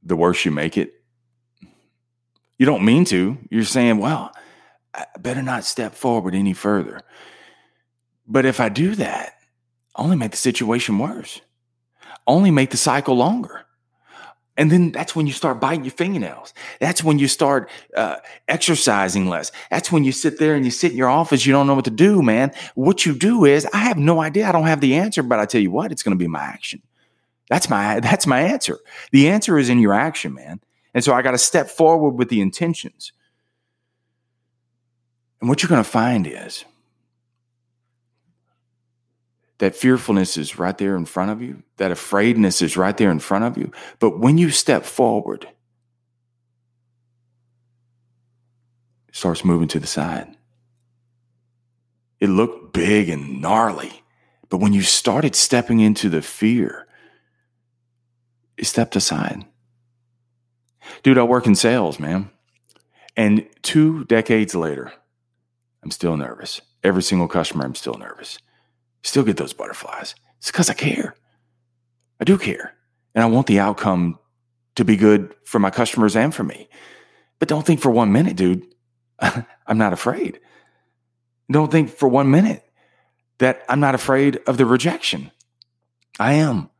the 0.02 0.16
worse 0.16 0.44
you 0.44 0.50
make 0.50 0.76
it. 0.76 0.92
You 2.58 2.66
don't 2.66 2.84
mean 2.84 3.04
to. 3.06 3.38
You're 3.50 3.64
saying, 3.64 3.98
well, 3.98 4.32
I 4.94 5.06
better 5.18 5.42
not 5.42 5.64
step 5.64 5.94
forward 5.94 6.34
any 6.34 6.52
further. 6.52 7.00
But 8.32 8.46
if 8.46 8.60
I 8.60 8.70
do 8.70 8.94
that, 8.94 9.34
only 9.94 10.16
make 10.16 10.30
the 10.30 10.38
situation 10.38 10.98
worse, 10.98 11.42
only 12.26 12.50
make 12.50 12.70
the 12.70 12.78
cycle 12.78 13.14
longer. 13.14 13.66
And 14.56 14.72
then 14.72 14.90
that's 14.90 15.14
when 15.14 15.26
you 15.26 15.34
start 15.34 15.60
biting 15.60 15.84
your 15.84 15.92
fingernails. 15.92 16.54
That's 16.80 17.04
when 17.04 17.18
you 17.18 17.28
start 17.28 17.68
uh, 17.94 18.16
exercising 18.48 19.28
less. 19.28 19.52
That's 19.70 19.92
when 19.92 20.02
you 20.04 20.12
sit 20.12 20.38
there 20.38 20.54
and 20.54 20.64
you 20.64 20.70
sit 20.70 20.92
in 20.92 20.96
your 20.96 21.10
office. 21.10 21.44
You 21.44 21.52
don't 21.52 21.66
know 21.66 21.74
what 21.74 21.84
to 21.84 21.90
do, 21.90 22.22
man. 22.22 22.52
What 22.74 23.04
you 23.04 23.14
do 23.14 23.44
is, 23.44 23.66
I 23.74 23.78
have 23.78 23.98
no 23.98 24.22
idea. 24.22 24.48
I 24.48 24.52
don't 24.52 24.66
have 24.66 24.80
the 24.80 24.94
answer, 24.94 25.22
but 25.22 25.38
I 25.38 25.44
tell 25.44 25.60
you 25.60 25.70
what, 25.70 25.92
it's 25.92 26.02
going 26.02 26.16
to 26.16 26.22
be 26.22 26.28
my 26.28 26.40
action. 26.40 26.82
That's 27.50 27.68
my 27.68 28.00
that's 28.08 28.26
my 28.26 28.40
answer. 28.40 28.78
The 29.10 29.28
answer 29.28 29.58
is 29.58 29.68
in 29.68 29.78
your 29.78 29.92
action, 29.92 30.32
man. 30.32 30.60
And 30.94 31.04
so 31.04 31.12
I 31.12 31.20
got 31.20 31.32
to 31.32 31.38
step 31.38 31.68
forward 31.68 32.12
with 32.12 32.30
the 32.30 32.40
intentions. 32.40 33.12
And 35.40 35.50
what 35.50 35.62
you're 35.62 35.68
going 35.68 35.84
to 35.84 35.90
find 35.90 36.26
is 36.26 36.64
that 39.58 39.76
fearfulness 39.76 40.36
is 40.36 40.58
right 40.58 40.76
there 40.76 40.96
in 40.96 41.04
front 41.04 41.30
of 41.30 41.40
you, 41.40 41.62
that 41.76 41.92
afraidness 41.92 42.62
is 42.62 42.76
right 42.76 42.96
there 42.96 43.10
in 43.10 43.18
front 43.18 43.44
of 43.44 43.56
you. 43.56 43.70
But 43.98 44.18
when 44.18 44.38
you 44.38 44.50
step 44.50 44.84
forward, 44.84 45.46
it 49.08 49.14
starts 49.14 49.44
moving 49.44 49.68
to 49.68 49.78
the 49.78 49.86
side. 49.86 50.36
It 52.18 52.28
looked 52.28 52.72
big 52.72 53.08
and 53.08 53.40
gnarly, 53.40 54.02
but 54.48 54.58
when 54.58 54.72
you 54.72 54.82
started 54.82 55.34
stepping 55.34 55.80
into 55.80 56.08
the 56.08 56.22
fear, 56.22 56.86
it 58.56 58.66
stepped 58.66 58.96
aside. 58.96 59.44
Dude, 61.02 61.18
I 61.18 61.22
work 61.22 61.46
in 61.46 61.54
sales, 61.54 61.98
man. 61.98 62.30
And 63.16 63.46
two 63.62 64.04
decades 64.04 64.54
later, 64.54 64.92
I'm 65.82 65.90
still 65.90 66.16
nervous. 66.16 66.60
Every 66.82 67.02
single 67.02 67.28
customer, 67.28 67.64
I'm 67.64 67.74
still 67.74 67.94
nervous 67.94 68.38
still 69.02 69.24
get 69.24 69.36
those 69.36 69.52
butterflies. 69.52 70.14
It's 70.38 70.50
because 70.50 70.70
I 70.70 70.74
care. 70.74 71.14
I 72.20 72.24
do 72.24 72.38
care. 72.38 72.74
And 73.14 73.22
I 73.22 73.26
want 73.26 73.46
the 73.46 73.60
outcome 73.60 74.18
to 74.76 74.84
be 74.84 74.96
good 74.96 75.34
for 75.44 75.58
my 75.58 75.70
customers 75.70 76.16
and 76.16 76.34
for 76.34 76.44
me. 76.44 76.68
But 77.38 77.48
don't 77.48 77.66
think 77.66 77.80
for 77.80 77.90
one 77.90 78.12
minute, 78.12 78.36
dude, 78.36 78.64
I'm 79.20 79.78
not 79.78 79.92
afraid. 79.92 80.40
Don't 81.50 81.70
think 81.70 81.90
for 81.90 82.08
one 82.08 82.30
minute 82.30 82.64
that 83.38 83.64
I'm 83.68 83.80
not 83.80 83.94
afraid 83.94 84.38
of 84.46 84.56
the 84.56 84.66
rejection. 84.66 85.30
I 86.18 86.34
am. 86.34 86.70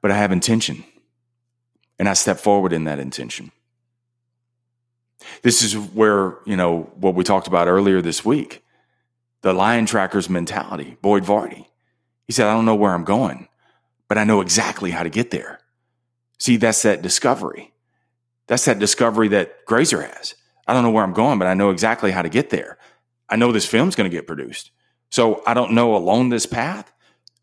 But 0.00 0.10
I 0.10 0.16
have 0.16 0.30
intention. 0.30 0.84
And 1.98 2.08
I 2.08 2.12
step 2.12 2.38
forward 2.38 2.72
in 2.72 2.84
that 2.84 3.00
intention. 3.00 3.50
This 5.42 5.62
is 5.62 5.76
where, 5.76 6.36
you 6.44 6.56
know, 6.56 6.90
what 6.94 7.14
we 7.14 7.24
talked 7.24 7.48
about 7.48 7.66
earlier 7.66 8.00
this 8.00 8.24
week 8.24 8.62
the 9.42 9.52
lion 9.52 9.86
tracker's 9.86 10.28
mentality, 10.28 10.96
Boyd 11.00 11.24
Varty. 11.24 11.66
He 12.26 12.32
said, 12.32 12.46
I 12.46 12.52
don't 12.52 12.66
know 12.66 12.74
where 12.74 12.92
I'm 12.92 13.04
going, 13.04 13.48
but 14.08 14.18
I 14.18 14.24
know 14.24 14.40
exactly 14.40 14.90
how 14.90 15.02
to 15.02 15.10
get 15.10 15.30
there. 15.30 15.60
See, 16.38 16.56
that's 16.56 16.82
that 16.82 17.02
discovery. 17.02 17.72
That's 18.46 18.64
that 18.64 18.78
discovery 18.78 19.28
that 19.28 19.64
Grazer 19.66 20.02
has. 20.02 20.34
I 20.66 20.72
don't 20.72 20.82
know 20.82 20.90
where 20.90 21.04
I'm 21.04 21.12
going, 21.12 21.38
but 21.38 21.48
I 21.48 21.54
know 21.54 21.70
exactly 21.70 22.10
how 22.10 22.22
to 22.22 22.28
get 22.28 22.50
there. 22.50 22.78
I 23.28 23.36
know 23.36 23.52
this 23.52 23.66
film's 23.66 23.94
going 23.94 24.10
to 24.10 24.16
get 24.16 24.26
produced. 24.26 24.70
So 25.10 25.42
I 25.46 25.54
don't 25.54 25.72
know 25.72 25.96
along 25.96 26.28
this 26.28 26.46
path, 26.46 26.92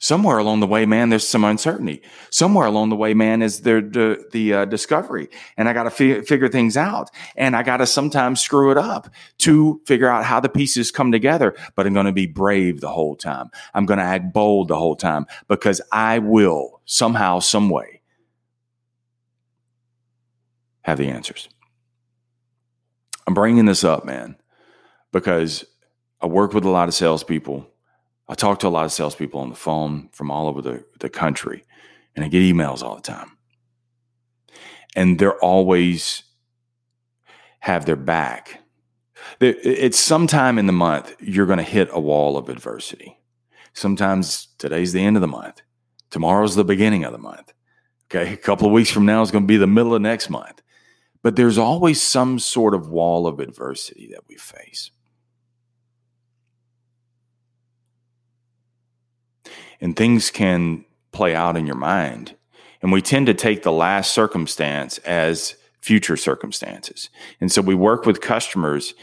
Somewhere 0.05 0.37
along 0.37 0.59
the 0.59 0.67
way, 0.67 0.85
man, 0.85 1.09
there's 1.09 1.27
some 1.27 1.43
uncertainty. 1.43 1.99
Somewhere 2.29 2.67
along 2.67 2.89
the 2.89 2.95
way, 2.95 3.15
man, 3.15 3.41
is 3.41 3.61
there 3.61 3.81
the, 3.81 4.23
the 4.31 4.53
uh, 4.53 4.65
discovery, 4.65 5.29
and 5.57 5.67
I 5.67 5.73
got 5.73 5.85
to 5.85 5.89
fi- 5.89 6.21
figure 6.21 6.47
things 6.47 6.77
out, 6.77 7.09
and 7.35 7.55
I 7.55 7.63
got 7.63 7.77
to 7.77 7.87
sometimes 7.87 8.39
screw 8.39 8.69
it 8.69 8.77
up 8.77 9.09
to 9.39 9.81
figure 9.87 10.07
out 10.07 10.23
how 10.23 10.39
the 10.39 10.47
pieces 10.47 10.91
come 10.91 11.11
together. 11.11 11.55
But 11.73 11.87
I'm 11.87 11.95
going 11.95 12.05
to 12.05 12.11
be 12.11 12.27
brave 12.27 12.81
the 12.81 12.89
whole 12.89 13.15
time. 13.15 13.49
I'm 13.73 13.87
going 13.87 13.97
to 13.97 14.03
act 14.03 14.31
bold 14.31 14.67
the 14.67 14.77
whole 14.77 14.95
time 14.95 15.25
because 15.47 15.81
I 15.91 16.19
will 16.19 16.81
somehow, 16.85 17.39
some 17.39 17.71
way, 17.71 18.01
have 20.83 20.99
the 20.99 21.07
answers. 21.07 21.49
I'm 23.25 23.33
bringing 23.33 23.65
this 23.65 23.83
up, 23.83 24.05
man, 24.05 24.35
because 25.11 25.65
I 26.21 26.27
work 26.27 26.53
with 26.53 26.63
a 26.63 26.69
lot 26.69 26.89
of 26.89 26.93
salespeople 26.93 27.71
I 28.27 28.33
talk 28.33 28.59
to 28.59 28.67
a 28.67 28.69
lot 28.69 28.85
of 28.85 28.91
salespeople 28.91 29.39
on 29.39 29.49
the 29.49 29.55
phone 29.55 30.09
from 30.11 30.31
all 30.31 30.47
over 30.47 30.61
the, 30.61 30.85
the 30.99 31.09
country, 31.09 31.63
and 32.15 32.25
I 32.25 32.27
get 32.27 32.41
emails 32.41 32.81
all 32.81 32.95
the 32.95 33.01
time. 33.01 33.37
And 34.95 35.19
they're 35.19 35.39
always 35.39 36.23
have 37.59 37.85
their 37.85 37.95
back. 37.95 38.61
It's 39.39 39.99
sometime 39.99 40.57
in 40.57 40.65
the 40.65 40.73
month 40.73 41.15
you're 41.19 41.45
going 41.45 41.57
to 41.57 41.63
hit 41.63 41.89
a 41.91 41.99
wall 41.99 42.37
of 42.37 42.49
adversity. 42.49 43.19
Sometimes 43.73 44.47
today's 44.57 44.93
the 44.93 45.03
end 45.03 45.17
of 45.17 45.21
the 45.21 45.27
month. 45.27 45.61
Tomorrow's 46.09 46.55
the 46.55 46.63
beginning 46.63 47.03
of 47.03 47.11
the 47.11 47.17
month. 47.17 47.51
Okay. 48.05 48.33
A 48.33 48.37
couple 48.37 48.67
of 48.67 48.73
weeks 48.73 48.91
from 48.91 49.05
now 49.05 49.21
is 49.21 49.31
going 49.31 49.43
to 49.43 49.47
be 49.47 49.57
the 49.57 49.67
middle 49.67 49.93
of 49.93 50.01
next 50.01 50.29
month. 50.29 50.61
But 51.23 51.35
there's 51.35 51.57
always 51.57 52.01
some 52.01 52.39
sort 52.39 52.73
of 52.75 52.89
wall 52.89 53.27
of 53.27 53.39
adversity 53.39 54.07
that 54.11 54.21
we 54.29 54.35
face. 54.35 54.91
And 59.81 59.95
things 59.95 60.31
can 60.31 60.85
play 61.11 61.35
out 61.35 61.57
in 61.57 61.65
your 61.65 61.75
mind. 61.75 62.35
And 62.81 62.91
we 62.91 63.01
tend 63.01 63.27
to 63.27 63.33
take 63.33 63.63
the 63.63 63.71
last 63.71 64.13
circumstance 64.13 64.97
as 64.99 65.55
future 65.81 66.17
circumstances. 66.17 67.09
And 67.39 67.51
so 67.51 67.61
we 67.61 67.75
work 67.75 68.05
with 68.05 68.21
customers 68.21 68.93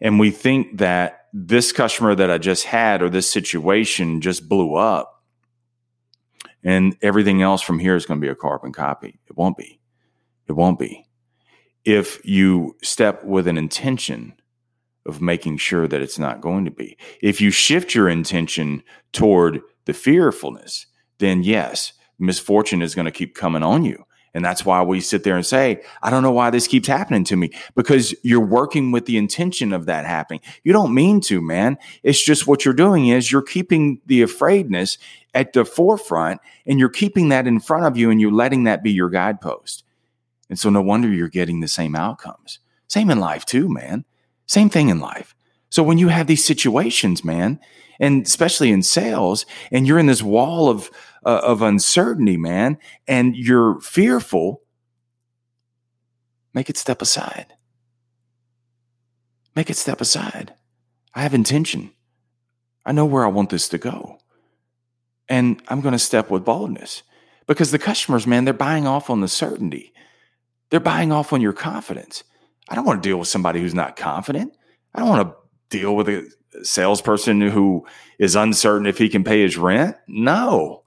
and 0.00 0.18
we 0.18 0.30
think 0.30 0.78
that 0.78 1.26
this 1.32 1.72
customer 1.72 2.14
that 2.14 2.30
I 2.30 2.38
just 2.38 2.64
had 2.64 3.02
or 3.02 3.08
this 3.08 3.30
situation 3.30 4.20
just 4.20 4.48
blew 4.48 4.74
up 4.74 5.22
and 6.64 6.96
everything 7.02 7.42
else 7.42 7.62
from 7.62 7.78
here 7.78 7.96
is 7.96 8.06
going 8.06 8.20
to 8.20 8.24
be 8.24 8.30
a 8.30 8.34
carbon 8.34 8.72
copy. 8.72 9.18
It 9.26 9.36
won't 9.36 9.56
be. 9.56 9.80
It 10.48 10.52
won't 10.52 10.78
be. 10.78 11.06
If 11.84 12.24
you 12.24 12.76
step 12.82 13.24
with 13.24 13.48
an 13.48 13.58
intention 13.58 14.34
of 15.04 15.20
making 15.20 15.56
sure 15.56 15.88
that 15.88 16.00
it's 16.00 16.18
not 16.18 16.40
going 16.40 16.64
to 16.64 16.70
be, 16.70 16.96
if 17.20 17.40
you 17.40 17.50
shift 17.50 17.94
your 17.94 18.08
intention 18.08 18.82
toward 19.12 19.60
the 19.84 19.92
fearfulness, 19.92 20.86
then 21.18 21.42
yes, 21.42 21.92
misfortune 22.18 22.82
is 22.82 22.94
going 22.94 23.04
to 23.06 23.10
keep 23.10 23.34
coming 23.34 23.62
on 23.62 23.84
you. 23.84 24.04
And 24.34 24.44
that's 24.44 24.64
why 24.64 24.82
we 24.82 25.00
sit 25.00 25.24
there 25.24 25.36
and 25.36 25.44
say, 25.44 25.82
I 26.02 26.08
don't 26.08 26.22
know 26.22 26.32
why 26.32 26.48
this 26.50 26.66
keeps 26.66 26.88
happening 26.88 27.24
to 27.24 27.36
me 27.36 27.50
because 27.74 28.14
you're 28.22 28.40
working 28.40 28.90
with 28.90 29.04
the 29.04 29.18
intention 29.18 29.74
of 29.74 29.86
that 29.86 30.06
happening. 30.06 30.40
You 30.64 30.72
don't 30.72 30.94
mean 30.94 31.20
to, 31.22 31.42
man. 31.42 31.76
It's 32.02 32.22
just 32.22 32.46
what 32.46 32.64
you're 32.64 32.72
doing 32.72 33.08
is 33.08 33.30
you're 33.30 33.42
keeping 33.42 34.00
the 34.06 34.22
afraidness 34.22 34.96
at 35.34 35.52
the 35.52 35.66
forefront 35.66 36.40
and 36.66 36.78
you're 36.78 36.88
keeping 36.88 37.28
that 37.28 37.46
in 37.46 37.60
front 37.60 37.84
of 37.84 37.96
you 37.98 38.10
and 38.10 38.20
you're 38.20 38.32
letting 38.32 38.64
that 38.64 38.82
be 38.82 38.90
your 38.90 39.10
guidepost. 39.10 39.84
And 40.48 40.58
so 40.58 40.70
no 40.70 40.80
wonder 40.80 41.08
you're 41.08 41.28
getting 41.28 41.60
the 41.60 41.68
same 41.68 41.94
outcomes. 41.94 42.58
Same 42.88 43.10
in 43.10 43.20
life 43.20 43.44
too, 43.44 43.68
man. 43.68 44.04
Same 44.46 44.70
thing 44.70 44.88
in 44.88 44.98
life. 44.98 45.34
So 45.72 45.82
when 45.82 45.96
you 45.96 46.08
have 46.08 46.26
these 46.26 46.44
situations, 46.44 47.24
man, 47.24 47.58
and 47.98 48.26
especially 48.26 48.70
in 48.70 48.82
sales, 48.82 49.46
and 49.70 49.86
you're 49.86 49.98
in 49.98 50.04
this 50.06 50.22
wall 50.22 50.68
of 50.68 50.90
uh, 51.24 51.40
of 51.42 51.62
uncertainty, 51.62 52.36
man, 52.36 52.76
and 53.08 53.34
you're 53.34 53.80
fearful, 53.80 54.60
make 56.52 56.68
it 56.68 56.76
step 56.76 57.00
aside. 57.00 57.46
make 59.54 59.70
it 59.70 59.76
step 59.76 60.00
aside. 60.00 60.54
I 61.14 61.22
have 61.22 61.34
intention. 61.34 61.92
I 62.84 62.92
know 62.92 63.04
where 63.06 63.24
I 63.24 63.28
want 63.28 63.50
this 63.50 63.68
to 63.70 63.78
go. 63.78 64.18
And 65.28 65.62
I'm 65.68 65.80
going 65.80 65.92
to 65.92 65.98
step 65.98 66.30
with 66.30 66.44
boldness 66.44 67.02
because 67.46 67.70
the 67.70 67.78
customers, 67.78 68.26
man, 68.26 68.44
they're 68.44 68.54
buying 68.54 68.86
off 68.86 69.10
on 69.10 69.20
the 69.20 69.28
certainty. 69.28 69.92
They're 70.70 70.80
buying 70.80 71.12
off 71.12 71.32
on 71.32 71.40
your 71.40 71.52
confidence. 71.52 72.24
I 72.68 72.74
don't 72.74 72.86
want 72.86 73.02
to 73.02 73.08
deal 73.08 73.18
with 73.18 73.28
somebody 73.28 73.60
who's 73.60 73.74
not 73.74 73.96
confident. 73.96 74.56
I 74.94 75.00
don't 75.00 75.08
want 75.08 75.28
to 75.28 75.36
deal 75.78 75.96
with 75.96 76.08
a 76.08 76.30
salesperson 76.62 77.40
who 77.40 77.86
is 78.18 78.36
uncertain 78.36 78.86
if 78.86 78.98
he 78.98 79.08
can 79.08 79.24
pay 79.24 79.42
his 79.42 79.56
rent. 79.56 79.96
No. 80.06 80.82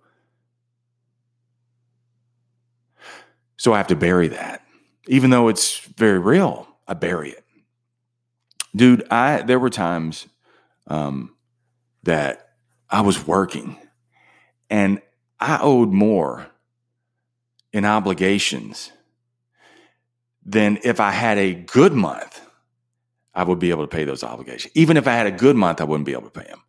So 3.57 3.73
I 3.73 3.77
have 3.77 3.87
to 3.87 3.95
bury 3.95 4.27
that. 4.29 4.61
Even 5.07 5.29
though 5.29 5.47
it's 5.47 5.79
very 5.79 6.19
real, 6.19 6.67
I 6.87 6.93
bury 6.93 7.31
it. 7.31 7.43
Dude, 8.75 9.07
I 9.09 9.41
there 9.41 9.59
were 9.59 9.69
times 9.69 10.27
um, 10.87 11.35
that 12.03 12.49
I 12.89 13.01
was 13.01 13.25
working 13.25 13.77
and 14.69 15.01
I 15.39 15.59
owed 15.61 15.89
more 15.89 16.47
in 17.73 17.85
obligations 17.85 18.91
than 20.45 20.77
if 20.83 20.99
I 20.99 21.11
had 21.11 21.37
a 21.37 21.53
good 21.53 21.93
month, 21.93 22.44
I 23.35 23.43
would 23.43 23.59
be 23.59 23.69
able 23.69 23.83
to 23.83 23.95
pay 23.95 24.05
those 24.05 24.23
obligations. 24.23 24.71
Even 24.75 24.95
if 24.95 25.07
I 25.07 25.13
had 25.13 25.27
a 25.27 25.31
good 25.31 25.57
month, 25.57 25.81
I 25.81 25.83
wouldn't 25.83 26.05
be 26.05 26.13
able 26.13 26.29
to 26.29 26.39
pay 26.39 26.47
them. 26.47 26.61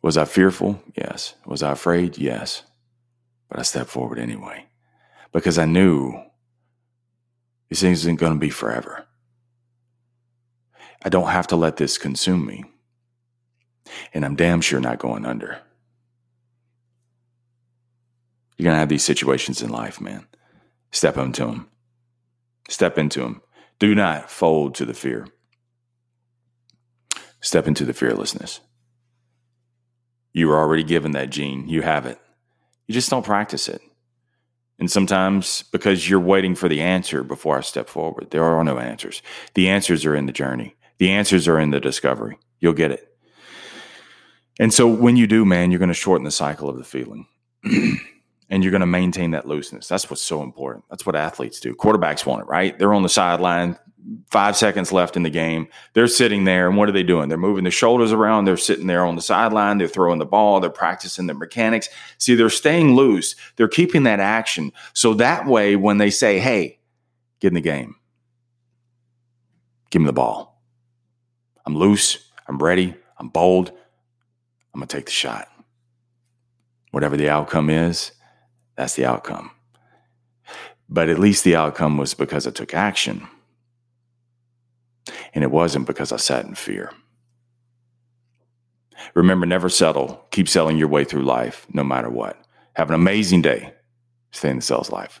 Was 0.00 0.16
I 0.16 0.24
fearful? 0.24 0.80
Yes. 0.96 1.34
Was 1.44 1.62
I 1.62 1.72
afraid? 1.72 2.18
Yes. 2.18 2.62
But 3.48 3.58
I 3.58 3.62
stepped 3.62 3.90
forward 3.90 4.18
anyway 4.18 4.66
because 5.32 5.58
I 5.58 5.64
knew 5.64 6.22
these 7.68 7.80
things 7.80 8.00
isn't 8.00 8.20
going 8.20 8.32
to 8.32 8.38
be 8.38 8.50
forever. 8.50 9.06
I 11.04 11.08
don't 11.08 11.28
have 11.28 11.48
to 11.48 11.56
let 11.56 11.76
this 11.76 11.98
consume 11.98 12.46
me. 12.46 12.64
And 14.14 14.24
I'm 14.24 14.36
damn 14.36 14.60
sure 14.60 14.80
not 14.80 14.98
going 14.98 15.26
under. 15.26 15.58
You're 18.58 18.64
going 18.64 18.74
to 18.74 18.80
have 18.80 18.88
these 18.88 19.04
situations 19.04 19.62
in 19.62 19.70
life, 19.70 20.00
man. 20.00 20.26
Step 20.90 21.16
into 21.16 21.46
them. 21.46 21.68
Step 22.68 22.98
into 22.98 23.20
them. 23.20 23.40
Do 23.78 23.94
not 23.94 24.30
fold 24.30 24.74
to 24.74 24.84
the 24.84 24.94
fear. 24.94 25.28
Step 27.40 27.68
into 27.68 27.84
the 27.84 27.94
fearlessness. 27.94 28.60
You 30.32 30.48
were 30.48 30.58
already 30.58 30.82
given 30.82 31.12
that 31.12 31.30
gene. 31.30 31.68
You 31.68 31.82
have 31.82 32.04
it. 32.04 32.18
You 32.88 32.94
just 32.94 33.10
don't 33.10 33.24
practice 33.24 33.68
it. 33.68 33.80
And 34.80 34.90
sometimes 34.90 35.62
because 35.70 36.08
you're 36.08 36.20
waiting 36.20 36.54
for 36.54 36.68
the 36.68 36.80
answer 36.80 37.22
before 37.22 37.58
I 37.58 37.60
step 37.60 37.88
forward, 37.88 38.30
there 38.30 38.44
are 38.44 38.64
no 38.64 38.78
answers. 38.78 39.22
The 39.54 39.68
answers 39.68 40.04
are 40.04 40.14
in 40.14 40.26
the 40.26 40.32
journey, 40.32 40.76
the 40.98 41.10
answers 41.10 41.46
are 41.46 41.60
in 41.60 41.70
the 41.70 41.80
discovery. 41.80 42.38
You'll 42.60 42.72
get 42.72 42.90
it. 42.90 43.04
And 44.58 44.74
so 44.74 44.88
when 44.88 45.16
you 45.16 45.28
do, 45.28 45.44
man, 45.44 45.70
you're 45.70 45.78
going 45.78 45.88
to 45.88 45.94
shorten 45.94 46.24
the 46.24 46.32
cycle 46.32 46.68
of 46.68 46.76
the 46.76 46.84
feeling. 46.84 47.26
and 48.50 48.62
you're 48.62 48.70
going 48.70 48.80
to 48.80 48.86
maintain 48.86 49.32
that 49.32 49.46
looseness. 49.46 49.88
That's 49.88 50.08
what's 50.08 50.22
so 50.22 50.42
important. 50.42 50.84
That's 50.90 51.04
what 51.04 51.16
athletes 51.16 51.60
do. 51.60 51.74
Quarterbacks 51.74 52.24
want 52.24 52.42
it, 52.42 52.48
right? 52.48 52.78
They're 52.78 52.94
on 52.94 53.02
the 53.02 53.08
sideline, 53.08 53.78
five 54.30 54.56
seconds 54.56 54.90
left 54.90 55.16
in 55.16 55.22
the 55.22 55.30
game. 55.30 55.68
They're 55.92 56.06
sitting 56.06 56.44
there, 56.44 56.66
and 56.68 56.76
what 56.76 56.88
are 56.88 56.92
they 56.92 57.02
doing? 57.02 57.28
They're 57.28 57.36
moving 57.36 57.64
their 57.64 57.70
shoulders 57.70 58.12
around. 58.12 58.44
They're 58.44 58.56
sitting 58.56 58.86
there 58.86 59.04
on 59.04 59.16
the 59.16 59.22
sideline. 59.22 59.78
They're 59.78 59.88
throwing 59.88 60.18
the 60.18 60.26
ball. 60.26 60.60
They're 60.60 60.70
practicing 60.70 61.26
their 61.26 61.36
mechanics. 61.36 61.88
See, 62.16 62.34
they're 62.34 62.48
staying 62.48 62.94
loose. 62.94 63.36
They're 63.56 63.68
keeping 63.68 64.04
that 64.04 64.20
action. 64.20 64.72
So 64.94 65.14
that 65.14 65.46
way, 65.46 65.76
when 65.76 65.98
they 65.98 66.10
say, 66.10 66.38
hey, 66.38 66.78
get 67.40 67.48
in 67.48 67.54
the 67.54 67.60
game, 67.60 67.96
give 69.90 70.02
me 70.02 70.06
the 70.06 70.12
ball. 70.12 70.62
I'm 71.66 71.76
loose. 71.76 72.30
I'm 72.46 72.58
ready. 72.58 72.94
I'm 73.18 73.28
bold. 73.28 73.72
I'm 74.72 74.80
going 74.80 74.88
to 74.88 74.96
take 74.96 75.06
the 75.06 75.12
shot. 75.12 75.48
Whatever 76.92 77.18
the 77.18 77.28
outcome 77.28 77.68
is, 77.68 78.12
that's 78.78 78.94
the 78.94 79.04
outcome. 79.04 79.50
But 80.88 81.08
at 81.08 81.18
least 81.18 81.42
the 81.42 81.56
outcome 81.56 81.98
was 81.98 82.14
because 82.14 82.46
I 82.46 82.52
took 82.52 82.72
action. 82.72 83.26
And 85.34 85.42
it 85.42 85.50
wasn't 85.50 85.88
because 85.88 86.12
I 86.12 86.16
sat 86.16 86.44
in 86.44 86.54
fear. 86.54 86.92
Remember, 89.16 89.46
never 89.46 89.68
settle. 89.68 90.24
Keep 90.30 90.48
selling 90.48 90.78
your 90.78 90.86
way 90.86 91.02
through 91.02 91.24
life, 91.24 91.66
no 91.72 91.82
matter 91.82 92.08
what. 92.08 92.40
Have 92.74 92.88
an 92.88 92.94
amazing 92.94 93.42
day. 93.42 93.74
Stay 94.30 94.50
in 94.50 94.56
the 94.56 94.62
sales 94.62 94.92
life. 94.92 95.20